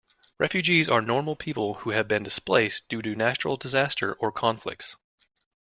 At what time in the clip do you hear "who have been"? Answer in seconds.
1.75-2.23